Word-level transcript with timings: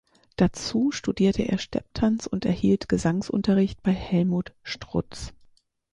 Dazu 0.35 0.89
studierte 0.89 1.43
er 1.43 1.59
Stepptanz 1.59 2.25
und 2.25 2.43
erhielt 2.45 2.89
Gesangsunterricht 2.89 3.83
bei 3.83 3.91
Helmut 3.91 4.51
Strutz. 4.63 5.31